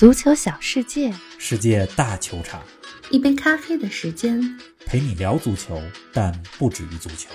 [0.00, 2.64] 足球小世界，世界大球场，
[3.10, 4.40] 一杯咖啡的时间，
[4.86, 5.78] 陪你聊足球，
[6.10, 7.28] 但不止于足球。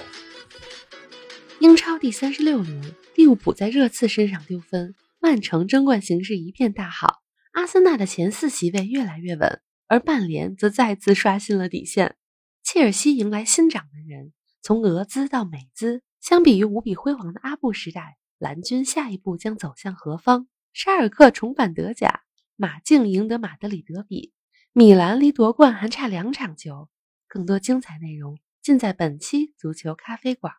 [1.60, 12.16] 英超第三十六轮，利物浦在热刺身上丢分，曼城争冠形势一片大好，阿森纳的前四席位越来越稳，而曼联则再次刷新了底线。
[12.64, 20.48] 切尔西迎来新掌门人，从俄资到美资，相比于无比辉煌的阿布时代，蓝军下一步将走向何方？
[20.74, 22.22] 沙尔克重返德甲。
[22.58, 24.32] 马竞赢得马德里德比，
[24.72, 26.90] 米兰离夺冠还差两场球。
[27.28, 30.54] 更多精彩内容尽在本期足球咖啡馆。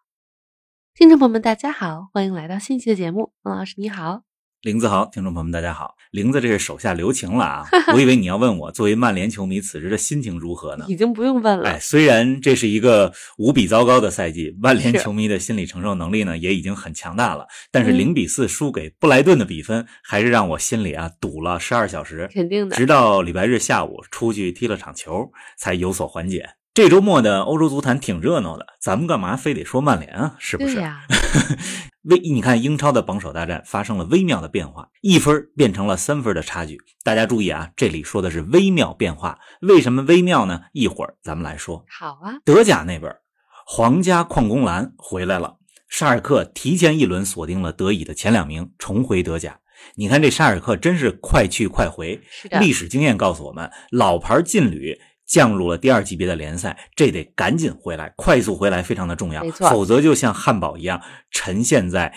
[0.94, 3.32] 听众朋友们，大家好，欢迎来到新一期的节目。
[3.42, 4.24] 王老师你好。
[4.66, 5.94] 林子豪，听众朋友们，大家好。
[6.10, 7.64] 林子，这是手下留情了啊！
[7.94, 10.84] 我以为你要问我，作为曼联球迷，此时的心情如何呢？
[10.88, 11.68] 已经不用问了。
[11.68, 22.28] 哎，虽然这是一个无比糟糕的赛季，曼联球迷的心理承受能力呢也已经很强大了，但是零比四输给布莱顿的比分，还是让我心里啊堵了十二小时。
[22.34, 22.74] 肯定的。
[22.74, 26.44] 直到礼拜日下午出去踢了场球，才有所缓解。
[26.74, 30.34] 这周末的欧洲足坛挺热闹的，咱们干嘛非得说曼联啊？
[30.40, 30.82] 是不是？
[32.06, 36.78] 微，你看英超的榜首大战发生了微妙的变化，一分变成了三分的差距。
[37.02, 40.62] 大家注意啊，这里说的是微妙变化，为什么微妙呢？
[40.72, 41.84] 一会儿咱们来说。
[41.88, 42.38] 好啊。
[42.44, 43.12] 德甲那边，
[43.66, 45.56] 皇家矿工蓝回来了，
[45.88, 49.58] 沙尔克提前一轮锁定了德乙的前两名，重回德甲。
[49.96, 52.20] 你看这沙尔克真是快去快回，
[52.60, 54.98] 历史经验告诉我们，老牌劲旅。
[55.26, 62.14] 降入了第二级别的联赛，这得赶紧回来，快速回来非常的重要，否则就像汉堡一样沉陷在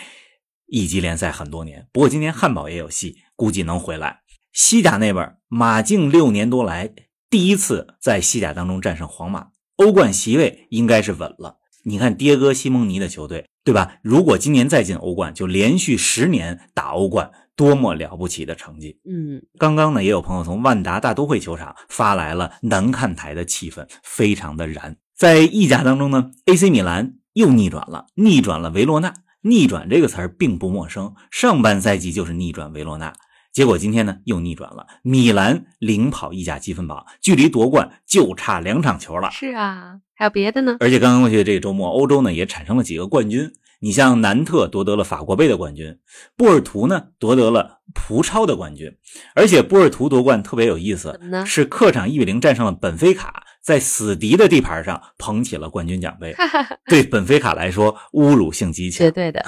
[0.68, 1.88] 一级联赛很多年。
[1.92, 4.20] 不过今年汉堡也有戏，估计能回来。
[4.54, 6.92] 西甲那边，马竞六年多来
[7.30, 11.58] 第一次在西甲当中战胜皇马，欧冠席位应该是稳了。
[11.84, 14.00] 你看迭戈·西蒙尼的球队，对吧？
[14.04, 17.32] 如果今年再进欧冠，就连续十年打欧冠。
[17.60, 19.02] 多么了不起的成绩！
[19.04, 24.96] 嗯，刚刚呢，也有朋友从万达大都会球场发来了南看台的气氛，非常的燃。
[25.14, 29.14] 在意甲当中呢，AC 米兰又逆转了，逆转了维罗纳。
[29.42, 33.14] 逆转这个词儿并不陌生，上半赛季就是逆转维罗纳，
[33.52, 39.30] 结果今天呢又逆转了，米兰领跑意甲积分榜，距离夺冠就差两场球了。
[39.32, 40.78] 是啊，还有别的呢。
[40.80, 43.52] 而且刚刚过去的这个周末，欧洲呢也产生了几个冠军。
[43.82, 45.98] 你像南特夺得了法国杯的冠军，
[46.36, 48.92] 波尔图呢夺得了葡超的冠军，
[49.36, 56.36] 而且波尔图夺冠特别有意思，是客场一比零战胜了本菲卡，在死敌的地盘上捧起了冠军奖杯。
[56.88, 59.00] 对本菲卡来说，侮辱性极强。
[59.00, 59.46] 绝对的。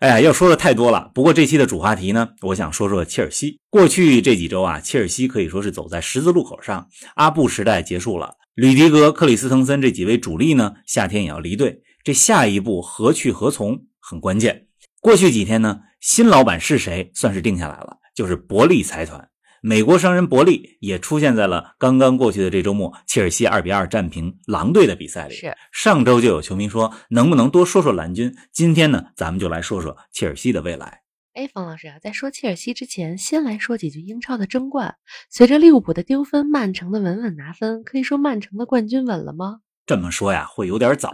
[0.00, 1.12] 哎呀，要说的太多了。
[1.14, 3.60] 不过这期的主话题呢，我想说说切尔西。
[3.70, 6.88] 过去这几周啊，切尔西可以说是走在十字路口上。
[7.14, 11.83] 阿布时代结束了，吕迪格、克里斯滕森这几位主力呢，夏天也要离队。
[12.04, 14.68] 这下一步何去何从很关键。
[15.00, 19.26] 过去几天呢，新老板是谁算是定下来了，就是伯利财团。
[19.62, 25.34] 美国商人伯利也出现在了刚刚过去的这周末，切尔西二比二战平狼队的比赛里。
[25.34, 28.36] 是上周就有球迷说，能不能多说说蓝军？
[28.52, 31.00] 今天呢，咱们就来说说切尔西的未来。
[31.32, 34.96] 哎，冯老师啊，在说切尔西之前，先来说几句英超的争冠。
[35.30, 39.60] 随着利物浦的丢分，曼城的稳稳拿分，可以说曼城的冠军稳了吗？
[39.86, 41.10] 这么说呀，会有点早。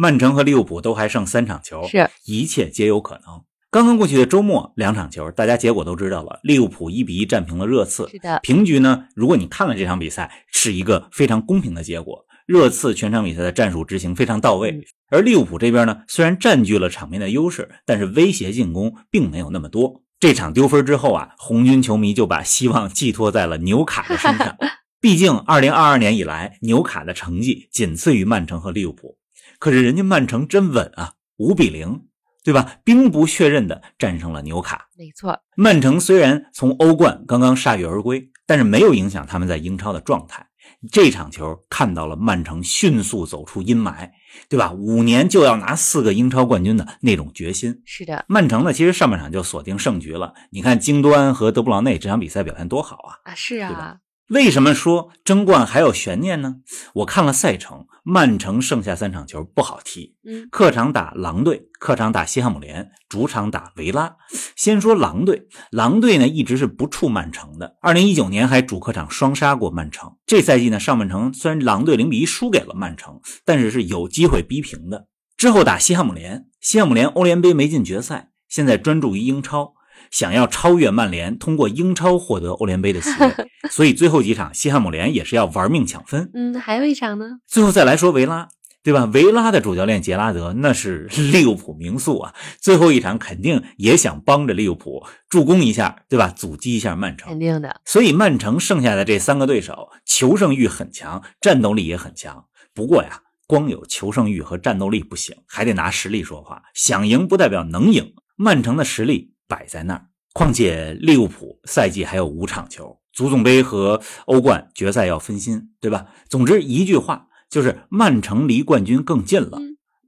[0.00, 3.44] 曼城和利物浦都还剩三场球，是一切皆有可能。
[3.70, 6.40] 刚刚过去的周末，两场球，大家结果都知道了。
[6.42, 8.40] 利物浦一比一战平了热刺，是的。
[8.42, 9.04] 平局呢？
[9.14, 12.24] 如果你看了这场比赛，是一个非常公平的结果。
[12.46, 14.80] 热刺全场比赛的战术执行非常到位，
[15.10, 20.00] 而利物浦这边呢，虽然占据了场面的优势，但是威胁进攻并没有那么多。
[20.18, 24.56] 这场丢分之后啊，红军球迷就把希望寄托在了纽卡的身上。
[24.98, 29.18] 毕竟，二零二二年以来，纽卡的成绩仅次于曼城和利物浦。
[29.60, 32.06] 可是人家曼城真稳啊，五比零，
[32.42, 32.78] 对吧？
[32.82, 34.88] 兵不血刃的战胜了纽卡。
[34.96, 40.46] 没错，曼城虽然从欧冠刚刚铩羽而归，但是没有影响他们在英超的状态。
[40.90, 44.10] 这场球看到了曼城迅速走出阴霾，
[44.48, 44.72] 对吧？
[44.72, 47.82] 五年就要拿四个英超冠军的那种决心。
[47.84, 50.32] 是的，曼城呢，其实上半场就锁定胜局了。
[50.50, 53.20] 你看京多安和德布劳内这场比赛表现多好啊！
[53.24, 53.98] 啊，是啊。
[54.30, 56.58] 为什么说争冠还有悬念呢？
[56.94, 60.14] 我看了赛程，曼城剩下三场球不好踢。
[60.24, 64.14] 嗯，客场打狼队，客场打西汉姆联，主场打维拉。
[64.54, 67.76] 先说狼队，狼队呢一直是不怵曼城的。
[67.80, 70.14] 二零一九年还主客场双杀过曼城。
[70.24, 75.08] 这赛季呢，上半程虽然狼队零比一输给了曼城，但是是有机会逼平的。
[75.36, 79.74] 之后打西汉姆联，西汉姆联欧联杯没进决赛，现在专注于英超。
[80.10, 83.34] 想要超越曼联，通过英超获得欧联杯的 席位，
[83.70, 86.30] 所以最后几场西汉姆联也是要玩命抢分。
[86.34, 87.38] 嗯，还有一场呢。
[87.46, 88.48] 最后再来说维拉，
[88.82, 89.04] 对吧？
[89.12, 96.28] 维拉的主教练杰拉德那是利物浦名宿啊，最后一场肯定也想帮着利物浦助攻一下，对吧？
[96.28, 97.80] 阻击一下曼城，肯定的。
[97.84, 102.46] 所以曼城剩下的这三个对手，求胜欲很强，战斗力也很强。
[102.74, 106.62] 不过呀，光有求胜欲和战斗力不行，还得拿实力说话。
[106.74, 110.06] 想赢不代表能赢，曼城的实力摆在那儿。
[110.32, 112.96] 况且利物浦赛季还有五场球。
[113.12, 116.06] 足总杯和欧冠决赛要分心，对吧？
[116.28, 119.58] 总之一句话就是，曼城离冠军更近了，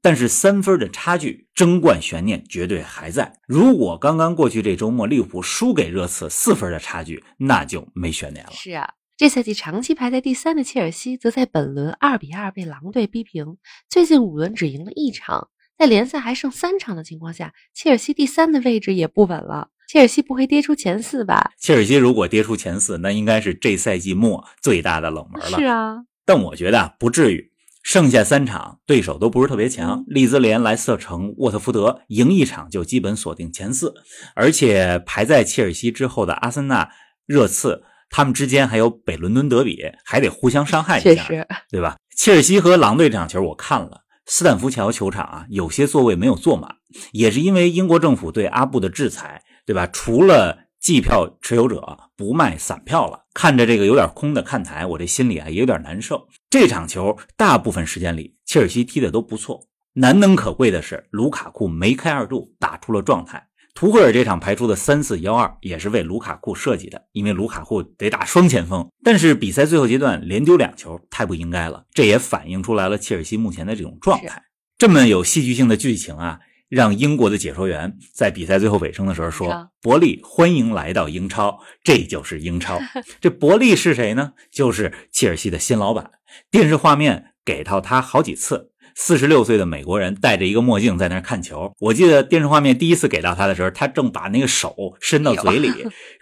[0.01, 3.41] 但是三分的差距，争冠悬念绝对还在。
[3.49, 8.53] 如果刚刚过去这周末利物浦输给热刺四分的差距，那就没悬念了。
[8.53, 13.59] 是啊，这赛季长期排在第三的切尔西，则在本轮二比二被狼队逼平，
[13.91, 15.49] 最近五轮只赢了一场，
[15.79, 19.69] 在联赛还剩三场的情况下，切尔西第三的位置也不稳了。
[19.89, 21.53] 切尔西不会跌出前四吧？
[21.59, 25.59] 切尔西如果跌出前四，那应该是这赛季末最大的冷门了。
[25.59, 27.51] 是啊，但我觉得不至于。
[27.85, 33.93] 剩下三场对手都不是特别强，利兹联、莱斯特城、沃特福德赢一场就基本锁定前四，
[34.37, 36.89] 而且排在切尔西之后的阿森纳、
[37.27, 41.27] 热刺，他们之间还有北伦敦德比，还得互相伤害一下，
[41.69, 41.97] 对吧？
[42.17, 44.03] 切尔西和狼队这场球我看了，
[44.35, 46.77] 斯坦福桥球场啊，有些座位没有坐满，
[47.13, 49.43] 也是因为英国政府对阿布的制裁。
[49.67, 49.87] 对吧？
[49.93, 56.27] 除了季票持有者不卖散票了，看着这个有点空的看台，我这心里啊也有点难受。
[56.49, 59.69] 这场球大部分时间里，切尔西踢的都不错。
[59.93, 63.47] 难能可贵的是，卢卡库梅开二度，打出了状态。
[63.75, 68.89] 图赫尔这场排出的三四幺二也是为卢卡库设计的，因为卢卡库得打双前锋。
[69.03, 71.85] 但是比赛最后阶段连丢两球，太不应该了。
[71.93, 74.43] 这也反映出来了切尔西目前的这种状态。
[74.79, 76.41] 这么有戏剧性的剧情啊！
[76.69, 82.81] 让英国的解说员在比赛最后尾声的时候说：“伯利欢迎来到英超，这就是英超。
[83.21, 84.33] ”这伯利是谁呢？
[84.51, 86.13] 就是切尔西的新老板。
[86.51, 88.72] 电视画面给到他好几次。
[88.95, 91.73] 四十六岁的美国人戴着一个墨镜在那看球。
[91.79, 95.71] 我记得电视画面第一次给到他的时候，他正把那个手伸到嘴里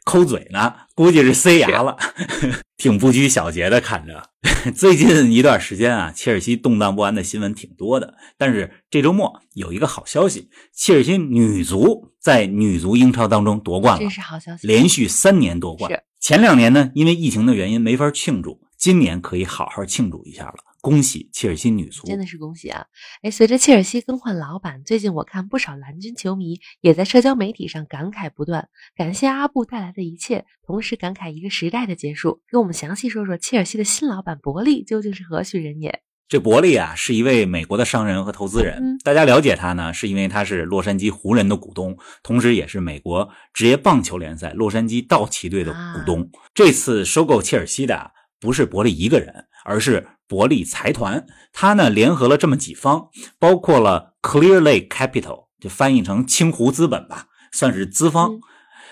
[0.04, 1.96] 抠嘴呢，估计是塞牙了，
[2.76, 4.22] 挺不拘小节的看着。
[4.74, 8.14] 最近一段时间啊，切尔西动荡不安的新闻挺多的。
[8.38, 15.90] 但是这周末有一个好消息，切尔西女足在女足英超当中夺冠了，这是好消息，连续三年夺冠。
[16.20, 20.54] 前两年呢，因为疫情的原因没法庆祝，今年可以好好庆祝一下了。
[20.80, 22.86] 恭喜切尔西女足，真的是恭喜啊！
[23.22, 32.40] 哎，随着切尔西更换老板，最近我看不少蓝军球迷也在社交媒体上感慨不断，感谢阿布带来的一切，同时感慨一个时代的结束。
[32.50, 36.00] 给我们详细说说切尔西的新老板伯利究竟是何许人也？
[36.28, 38.96] 这伯利啊，是一位美国的商人和投资人。
[39.02, 46.30] 大家了解他呢，是因为他是洛杉矶湖人的股东，同时也是美国职业棒球联赛洛杉矶道奇队的股东。
[46.54, 50.08] 这次收购切尔西的不是伯利一个人，而是。
[50.30, 53.08] 伯利财团，他呢联合了这么几方，
[53.40, 58.38] 包括了 Clear Lake Capital，就翻译成清湖资本吧，算是资方。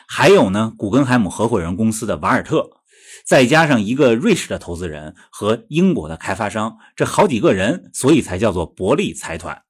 [0.08, 2.68] 还有呢，古根海姆合伙人公司的瓦尔特，
[3.24, 9.62] 再加上一个瑞士的投资人和英国的开发商，这好几个人，所以才叫做伯利财团。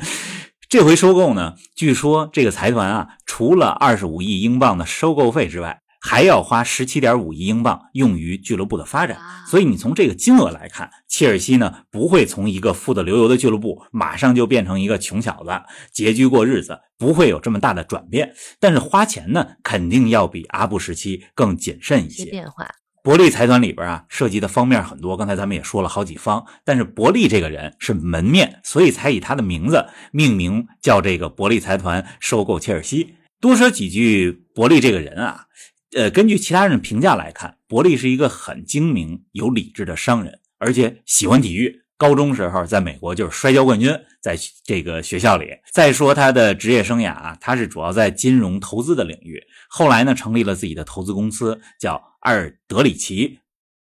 [0.68, 9.18] 这回收购呢，据说这个财团啊，除了二十五亿英镑的收购费之外，还要花十七点五亿英镑用于俱乐部的发展，
[9.48, 15.50] 所以你从这个金额来看，切尔西呢不会从一个富得流油的俱乐部马上就变成一个穷小子
[15.92, 18.32] 拮据过日子，不会有这么大的转变。
[18.60, 22.24] 但是花钱呢，肯定要比阿布时期更谨慎一些。
[22.26, 22.70] 变化，
[23.02, 25.16] 伯利财团里边啊，涉及的方面很多。
[25.16, 33.16] 刚才咱们也说了好几方，但是伯利这个人是门面，所以才以他的名字命名，叫这个伯利财团收购切尔西。
[33.40, 35.46] 多说几句，伯利这个人啊。
[35.94, 41.82] 呃，根据其他人的评价来看，伯利是一个很精明、有理智的商人，而且喜欢体育。
[41.98, 43.90] 高中时候在美国就是摔跤冠军，
[44.20, 45.46] 在这个学校里。
[45.72, 49.42] 再说他的职业生涯啊，他是主要在金融投资的领域。
[49.70, 53.38] 后来呢，成立了自己的投资公司，叫阿尔德里奇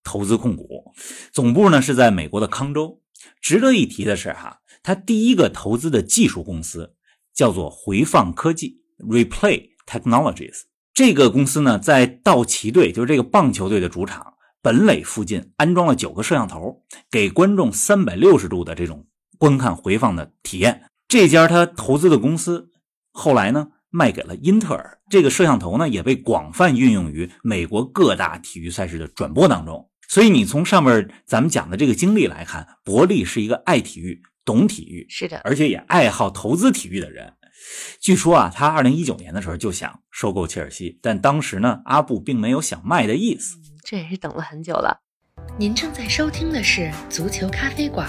[0.04, 0.92] 投资控股，
[1.32, 3.02] 总部呢是在美国的康州。
[3.40, 6.96] 值得一提的是哈，他第一个投资的技术公司
[7.34, 10.64] 叫做回放科技 （Replay Technologies）。
[10.94, 19.08] 这个公司呢，在道奇队，就是这个棒球队的主场本垒附近安装了九个摄像头，给观众三百六十度的这种
[19.38, 20.84] 观看回放的体验。
[21.08, 22.70] 这家他投资的公司
[23.12, 25.00] 后来呢，卖给了英特尔。
[25.10, 29.90] 这个摄像头呢，也被广泛运用于美国各大体育赛事的转播当中。
[30.08, 37.34] 所以你从上面咱们讲的这个经历来看，伯利是一个爱体育、懂体育，是的，而且也爱好投资体育的人。
[38.00, 43.58] 据说啊，他二零一九年的时候就想收购切尔西，但当时呢，阿布并没有想卖的意思。
[43.84, 45.02] 这也是等了很久了。
[45.58, 48.08] 您正在收听的是《足球咖啡馆》，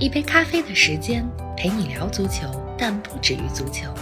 [0.00, 3.92] 一杯咖啡的时间陪你聊足球，但不止于足球。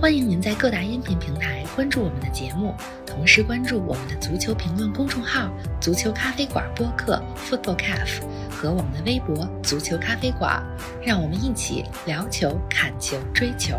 [0.00, 2.74] 欢迎您在各大音频平台关注我们的节目，
[3.06, 5.50] 同时关注我们的足球评论公众号
[5.80, 10.62] “足球咖啡馆播客 ”（Football Cafe） 和我们的微博“足球咖啡馆”，
[11.02, 13.76] 让我们一起聊球、看球、追球。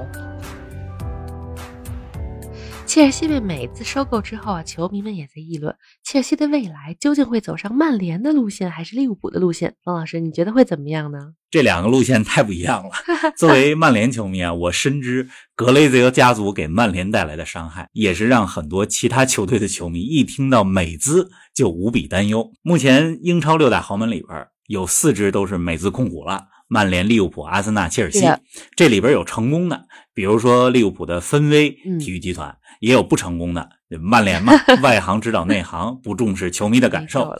[2.86, 9.76] 切尔西被美资收购之后啊，球迷们也在议论切尔西的未来究竟会走上曼联的路线还是利物浦的路线。
[9.84, 11.34] 方老师，你觉得会怎么样呢？
[11.50, 12.92] 这两个路线太不一样了。
[13.36, 22.54] 作为曼联球迷啊，我深知格雷泽家族给曼联带来的伤害，也是让很多其他球队的球迷一听到美资就无比担忧。
[22.62, 26.50] 目前英超六大豪门里边有四支都是美资控股了。
[26.68, 28.26] 曼联、利物浦、阿森纳、切尔西，
[28.76, 33.70] 这里边有成功的，比如说利物浦的芬威体育集团，也有不成功的。
[34.02, 34.54] 曼联嘛，
[34.84, 37.34] 外行指导内行，不重视球迷的感受。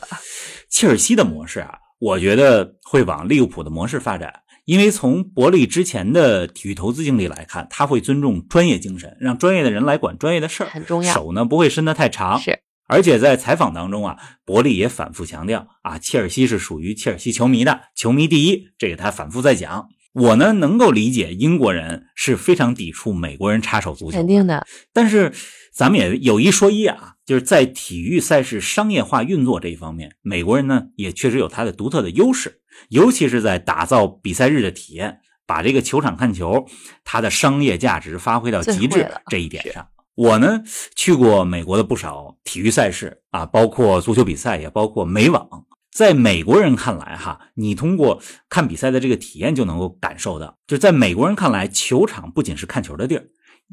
[0.70, 4.32] 切尔西的模式啊，我觉得会往利物浦的模式发展，
[4.64, 11.12] 因为从伯利之前的体育投资经历来看，他会尊重专业精神，让专业的人来管专业的事儿，很重要。
[11.12, 12.40] 手呢不会伸得太长。
[12.40, 12.60] 是。
[12.88, 19.88] 而且在采访当中啊，伯利也反复强调啊，切尔西是属于切尔西球迷的，球迷第一，这个他反复在讲。
[20.16, 24.66] 我呢能够理解英国人是非常抵触美国人插手足球，肯定的。
[24.90, 25.30] 但是
[25.74, 36.66] 咱们也有一说一啊，就是在体育赛事商业化运作这一方面，美国人呢也确实有他的独特的优势，尤其是在打造比赛日的体验，把这个球场看球
[37.04, 39.86] 它的商业价值发挥到极致这一点上。
[40.14, 40.62] 我呢
[40.94, 45.65] 去过美国的不少体育赛事啊，包括足球比赛，也包括美网。
[45.96, 53.24] 在美国人看来，哈，你通过看比赛的这个体验就能够感受到，就在美国人看来，球场不仅是看球的地儿，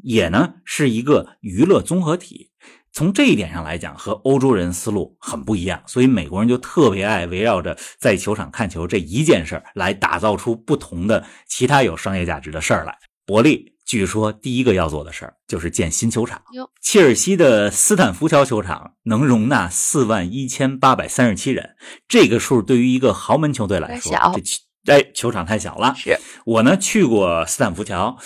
[0.02, 2.50] 也呢是一个娱乐综合体。
[2.92, 12.96] 从这一点上来讲，和欧洲人思路很不一样，所以美国人就特别爱围绕着在球场看球这一件事儿来打造出不同的其他有商业价值的事儿来。
[13.26, 13.73] 伯利。
[13.84, 16.42] 据说第一个要做的事儿就是建新球场。
[16.80, 21.76] 切尔西的斯坦福桥球场能容纳四万一千八百三十七人，
[22.08, 24.12] 这个数对于一个豪门球队来说，
[24.84, 25.94] 这哎球场太小了。
[25.96, 28.16] 是我呢去过斯坦福桥，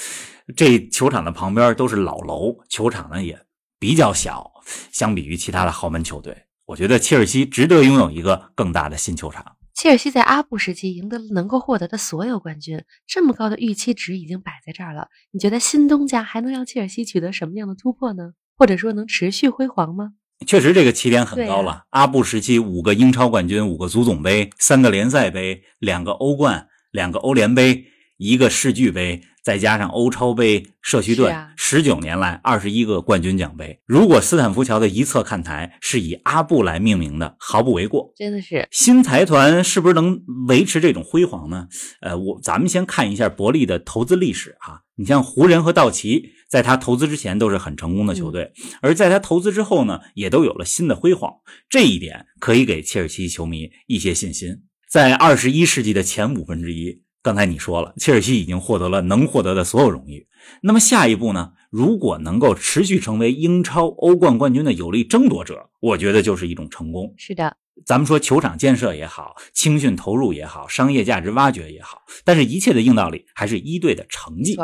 [0.57, 3.47] 这球场的旁边都是老楼，球场呢也
[3.79, 4.50] 比较小，
[4.93, 9.58] 相比于其他的豪门球队，我觉得切尔西值得拥有一个更大的新球场。
[9.80, 15.06] 切尔西在阿布时期赢得了能够获得的所有冠军，这么高的预期值已经摆在这儿了。
[15.30, 18.32] 你觉得新东家还能让切尔西取得什么样的突破呢？
[18.56, 20.14] 或者说能持续辉煌吗？
[20.44, 21.85] 确实，这个起点很高了。
[21.90, 27.85] 阿布时期五个英超冠军，五个足总杯，三个联赛杯，两个欧冠，两个欧联杯，
[28.19, 29.23] 一个世俱杯。
[29.41, 33.81] 再加上欧超杯、社区盾，十九年来二十一个冠军奖杯。
[33.87, 38.13] 如果斯坦福桥的一侧看台是以阿布来命名的，毫不为过。
[38.15, 41.67] 真的是新财团是不是能维持这种辉煌呢？
[42.03, 44.83] 呃，我咱们先看一下伯利的投资历史啊。
[44.97, 51.33] 你像湖人和道奇，在他投资之前都是很成功的球队，而在他投资之后呢，也都有了新的辉煌。
[51.71, 54.65] 这一点可以给切尔西球迷一些信心。
[54.91, 57.01] 在二十一世纪的前五分之一。
[57.23, 60.27] 刚才你说了，切尔西已经获得了能获得的所有荣誉。
[60.63, 61.53] 那么下一步呢？
[61.69, 67.13] 如果能够持续成为英超、欧冠冠军的有力争夺者，我觉得就是一种成功。
[67.19, 74.57] 是的，咱们说球场建设也好，青训投入也好，商业价值挖掘也好，但是一切的硬道理还是一队的成绩。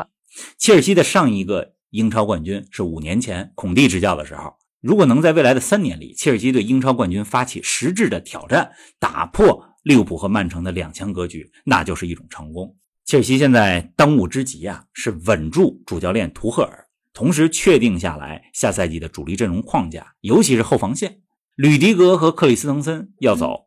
[0.57, 4.55] 切尔西的上一个英超冠军是五年前孔蒂执教的时候。
[4.81, 9.74] 如果能在未来的三年里，切尔西对英超冠军发起实质的挑战，打破。
[9.85, 12.75] 利物浦和曼城的两强格局，那就是一种成功。
[13.05, 21.21] 切尔西现在当务之急啊，是稳住主教练图赫尔，同时确定下来下赛季的主力阵容框架，尤其是后防线。
[21.55, 23.67] 吕迪格和克里斯滕森要走，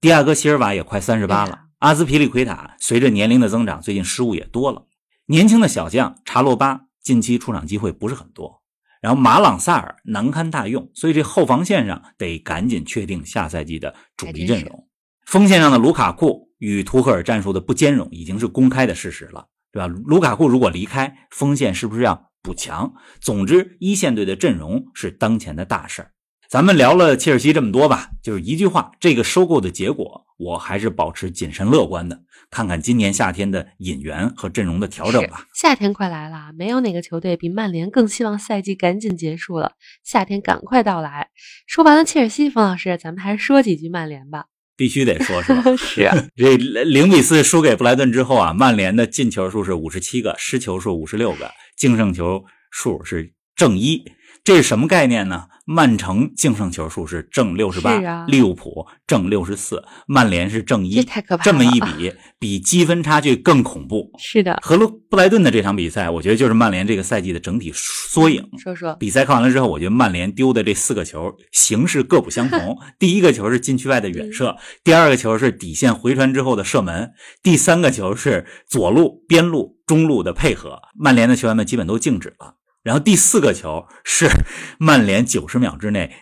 [0.00, 4.86] 迪亚哥席尔瓦也快三十八了，阿兹皮利奎塔随着年龄的增长，最近失误也多了。
[5.24, 8.62] 年轻的小将查洛巴近期出场机会不是很多，
[9.00, 14.86] 然后马朗萨尔难堪大用，所以这后防线上得赶紧确定下赛季的主力阵容。
[15.26, 19.86] 锋线上的卢卡库与图赫尔战术的不兼容已经是公开的事实了，对吧？
[19.88, 22.94] 卢卡库如果离开，锋线是不是要补强？
[23.20, 26.12] 总之，一线队的阵容是当前的大事儿。
[26.48, 32.22] 咱们聊了切尔西这么多吧，就是一句话：这个收购的结果，我还是保持谨慎乐观的。
[32.48, 35.44] 看看今年夏天的引援和阵容的调整吧。
[35.56, 39.72] 夏天快来了，没有哪个球队比曼联更希望赛季赶紧结束了。
[40.04, 41.30] 夏天赶快到来。
[41.66, 44.46] 说完了切尔西，冯老师，咱们还是说几句曼联吧。
[44.76, 45.62] 必须得说，是吧？
[45.76, 54.04] 是啊，这零比四输给布莱顿之后啊，曼联的进球数是五十七个，失球数五十六个，净胜球数是正一。
[54.46, 55.46] 这是什么概念呢？
[55.64, 61.44] 曼城净胜球数是正六十八，利物浦正六十四，曼联是正一，太可怕了！
[61.44, 64.08] 这么一比，比积分差距更恐怖。
[64.20, 68.48] 是的，和罗布莱顿的这场比赛，我觉得就是曼联这个赛季的整体缩影。
[68.56, 72.78] 说说比赛看完了之后，我觉得曼联丢的这四个球形式各不相同。
[73.00, 77.10] 第一个球是禁区外的远射，第二个球是底线回传之后的射门，
[77.42, 80.78] 第三个球是左路、边路、中路的配合。
[80.96, 82.54] 曼联的球员们基本都静止了。
[82.86, 84.30] 然后第四个球是
[84.78, 86.14] 曼联九十秒之内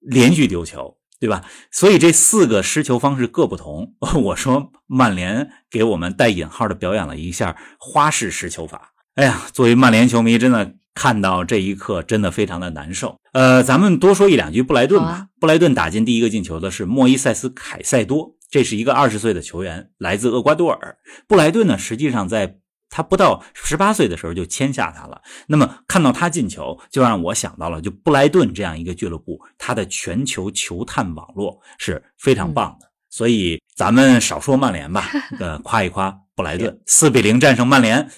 [0.00, 1.44] 连续丢球，对吧？
[1.70, 3.92] 所以这四个失球方式各不同。
[4.24, 8.94] 我说曼联给我们带引号的表演了一下花式失球法。
[9.16, 13.18] 哎呀，作为曼联球迷，真的看到这一刻真的非常的难受。
[13.34, 15.26] 呃，咱们多说一两句布莱顿吧。
[15.38, 20.96] 布莱顿打进第一个进球的是莫伊塞斯·凯塞多，这是一个二十岁的球员，来自厄瓜多尔。
[21.28, 22.56] 布莱顿呢，实际上在。
[22.96, 32.90] 他不到十八岁的时候就签下他了，那么看到他进球，就让我想到了就布莱顿这样一个俱乐部，他的全球球探网络是非常棒的。
[33.10, 35.04] 所以咱们少说曼联吧，
[35.38, 38.08] 呃，夸一夸布莱顿，四比零战胜曼联，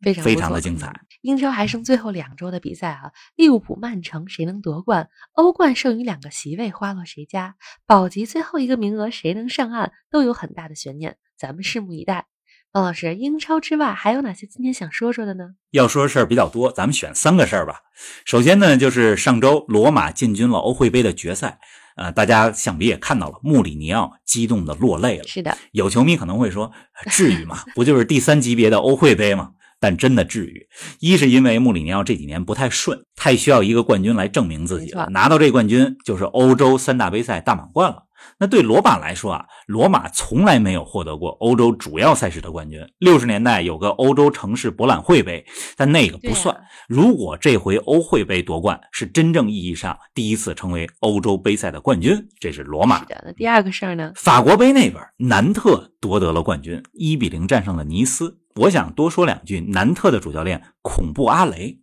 [0.00, 0.94] 非常非常的精彩。
[1.22, 5.08] 英超还剩最后两周的比赛啊，利物浦、曼城谁能夺冠？
[5.32, 7.56] 欧冠剩余两个席位花落谁家？
[7.84, 9.90] 保级最后一个名额谁能上岸？
[10.08, 12.26] 都有很大的悬念，咱们拭目以待。
[12.72, 15.54] 王老师，英超之外还有哪些今天想说说的呢？
[15.72, 17.80] 要说的事儿比较多，咱们选三个事儿吧。
[18.24, 21.58] 首先呢，就是上周罗马进军了欧会杯的决赛，
[21.96, 25.24] 呃，大家想必也看到了，穆里尼奥激动的落泪了。
[25.26, 26.70] 是的，有球迷可能会说，
[27.10, 27.64] 至于吗？
[27.74, 29.50] 不就是第三级别的欧会杯吗？
[29.80, 30.68] 但真的至于？
[31.00, 35.08] 一是因为穆里尼奥这几年不太顺，太需要一个冠军来证明自己了。
[35.10, 38.04] 拿到这冠军就是欧洲三大杯赛大满贯了。
[38.38, 42.80] 那对罗马来说啊，罗马从来没有获得过欧洲主要赛事的冠军。
[42.98, 45.44] 六十年代有个欧洲城市博览会杯，
[45.76, 46.58] 但那个不算。
[46.88, 53.22] 如果这回欧会杯夺冠，是真正意义上第一次成为欧洲杯赛的冠军，这是罗马的。
[53.26, 54.12] 那第二个事儿呢？
[54.16, 58.38] 法国杯那边，南特夺得了冠军，一比零战胜了尼斯。
[58.56, 61.80] 我想多说两句，南特的主教练恐怖阿雷，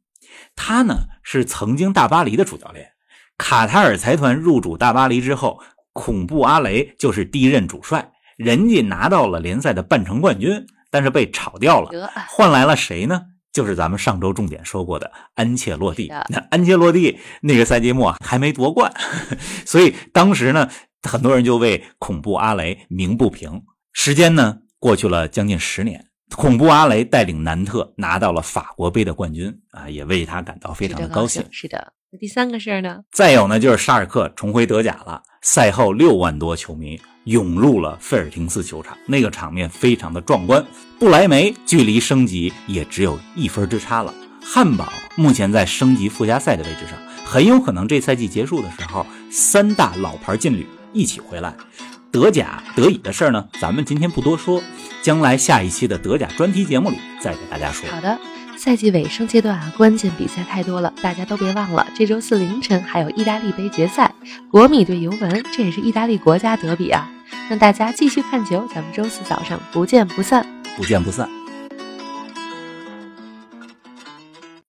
[0.55, 2.89] 他呢是曾经大巴黎的主教练，
[3.37, 5.61] 卡塔尔财团入主大巴黎之后。
[5.97, 11.89] 恐怖阿雷就是第一任主帅，人家拿到了联赛的半程冠军，但是被炒掉了，
[12.29, 13.19] 换来了谁呢？
[13.51, 16.13] 就是咱们上周重点说过的安切洛蒂。
[16.29, 18.93] 那安切洛蒂那个赛季末还没夺冠，
[19.65, 20.69] 所以当时呢，
[21.01, 23.63] 很多人就为恐怖阿雷鸣不平。
[23.91, 31.43] 时间呢过去了将近十年，恐怖阿雷带领南特拿到了法国杯的冠军啊，也为他感到非常的高兴。
[31.49, 32.99] 是的，那第三个事儿呢？
[33.11, 35.21] 再有呢，就是沙尔克重回德甲了。
[35.41, 40.65] 赛后，六万多球迷涌入了费尔廷斯球场，那个场面非常的壮观。
[40.97, 44.13] 不莱梅距离升级也只有一分之差了。
[44.41, 51.53] 汉堡目前在升级附加赛的位置上，很有可能这赛季结束的时候，三大老牌劲旅一起回来。
[52.09, 54.63] 德甲、德乙的事儿呢，咱们今天不多说，
[55.01, 57.87] 将来下一期的德甲专题节目里再给大家说。
[57.89, 58.17] 好的。
[58.57, 64.11] 赛季尾声阶段啊，关键比赛太多了，大家都别忘了，这周四凌晨还有意大利杯决赛，
[64.49, 67.09] 国米对尤文，这也是意大利国家德比啊。
[67.49, 71.29] 让大家继续看球，咱们周四早上不见不散，不见不散。